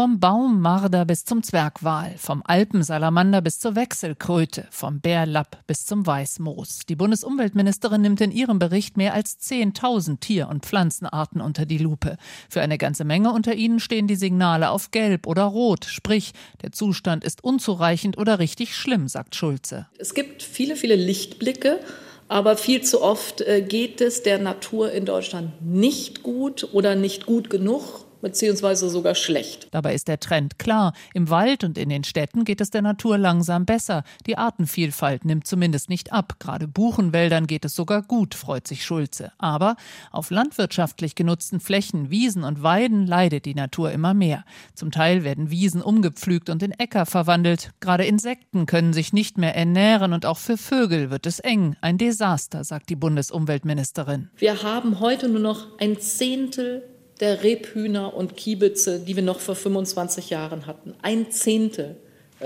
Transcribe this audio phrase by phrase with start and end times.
[0.00, 6.86] Vom Baummarder bis zum Zwergwal, vom Alpensalamander bis zur Wechselkröte, vom Bärlapp bis zum Weißmoos.
[6.88, 12.16] Die Bundesumweltministerin nimmt in ihrem Bericht mehr als 10.000 Tier- und Pflanzenarten unter die Lupe.
[12.48, 16.32] Für eine ganze Menge unter ihnen stehen die Signale auf Gelb oder Rot, sprich,
[16.62, 19.86] der Zustand ist unzureichend oder richtig schlimm, sagt Schulze.
[19.98, 21.78] Es gibt viele, viele Lichtblicke.
[22.26, 27.26] Aber viel zu oft äh, geht es der Natur in Deutschland nicht gut oder nicht
[27.26, 29.68] gut genug beziehungsweise sogar schlecht.
[29.70, 30.92] Dabei ist der Trend klar.
[31.14, 34.04] Im Wald und in den Städten geht es der Natur langsam besser.
[34.26, 36.34] Die Artenvielfalt nimmt zumindest nicht ab.
[36.38, 39.32] Gerade Buchenwäldern geht es sogar gut, freut sich Schulze.
[39.38, 39.76] Aber
[40.10, 44.44] auf landwirtschaftlich genutzten Flächen, Wiesen und Weiden leidet die Natur immer mehr.
[44.74, 47.72] Zum Teil werden Wiesen umgepflügt und in Äcker verwandelt.
[47.80, 51.76] Gerade Insekten können sich nicht mehr ernähren und auch für Vögel wird es eng.
[51.80, 54.30] Ein Desaster, sagt die Bundesumweltministerin.
[54.36, 56.89] Wir haben heute nur noch ein Zehntel
[57.20, 60.94] der Rebhühner und Kiebitze, die wir noch vor 25 Jahren hatten.
[61.02, 61.96] Ein Zehntel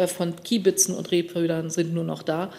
[0.06, 2.50] von Kiebitzen und Rebhühnern sind nur noch da.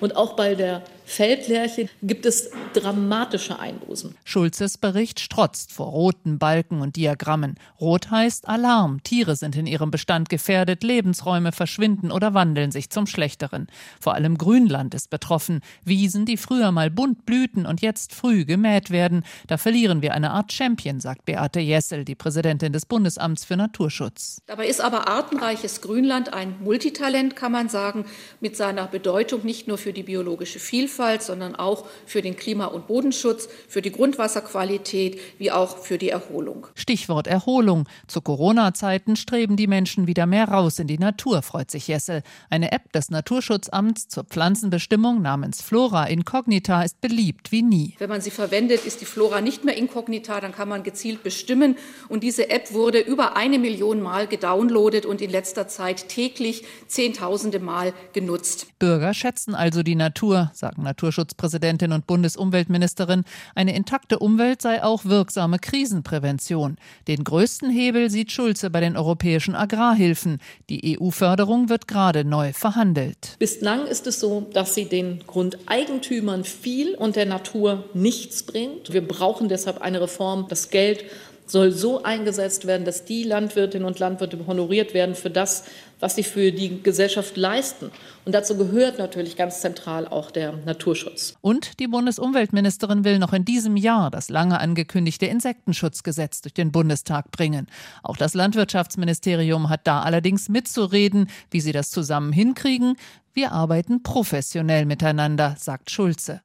[0.00, 4.16] Und auch bei der Feldlerche gibt es dramatische Einbußen.
[4.24, 7.56] Schulzes Bericht strotzt vor roten Balken und Diagrammen.
[7.78, 9.02] Rot heißt Alarm.
[9.02, 13.68] Tiere sind in ihrem Bestand gefährdet, Lebensräume verschwinden oder wandeln sich zum Schlechteren.
[14.00, 15.60] Vor allem Grünland ist betroffen.
[15.84, 19.24] Wiesen, die früher mal bunt blühten und jetzt früh gemäht werden.
[19.46, 24.40] Da verlieren wir eine Art Champion, sagt Beate Jessel, die Präsidentin des Bundesamts für Naturschutz.
[24.46, 28.04] Dabei ist aber artenreiches Grünland ein Multitalent, kann man sagen,
[28.40, 32.86] mit seiner Bedeutung nicht nur für die biologische Vielfalt, sondern auch für den Klima- und
[32.86, 36.66] Bodenschutz, für die Grundwasserqualität wie auch für die Erholung.
[36.74, 37.88] Stichwort Erholung.
[38.06, 42.22] Zu Corona-Zeiten streben die Menschen wieder mehr raus in die Natur, freut sich Jessel.
[42.50, 47.94] Eine App des Naturschutzamts zur Pflanzenbestimmung namens Flora Incognita ist beliebt wie nie.
[47.98, 51.76] Wenn man sie verwendet, ist die Flora nicht mehr inkognita, dann kann man gezielt bestimmen.
[52.10, 57.60] Und diese App wurde über eine Million Mal gedownloadet und in letzter Zeit täglich Zehntausende
[57.60, 58.66] Mal genutzt.
[58.78, 63.24] Bürger schätzen also die Natur, sagen Naturschutzpräsidentin und Bundesumweltministerin.
[63.54, 66.76] Eine intakte Umwelt sei auch wirksame Krisenprävention.
[67.08, 70.38] Den größten Hebel sieht Schulze bei den europäischen Agrarhilfen.
[70.68, 73.36] Die EU-Förderung wird gerade neu verhandelt.
[73.38, 78.92] Bislang ist es so, dass sie den Grundeigentümern viel und der Natur nichts bringt.
[78.92, 80.46] Wir brauchen deshalb eine Reform.
[80.48, 81.04] Das Geld
[81.46, 85.64] soll so eingesetzt werden, dass die Landwirtinnen und Landwirte honoriert werden für das,
[86.00, 87.90] was sie für die Gesellschaft leisten.
[88.24, 91.34] Und dazu gehört natürlich ganz zentral auch der Naturschutz.
[91.40, 97.30] Und die Bundesumweltministerin will noch in diesem Jahr das lange angekündigte Insektenschutzgesetz durch den Bundestag
[97.30, 97.66] bringen.
[98.02, 102.96] Auch das Landwirtschaftsministerium hat da allerdings mitzureden, wie sie das zusammen hinkriegen.
[103.32, 106.44] Wir arbeiten professionell miteinander, sagt Schulze.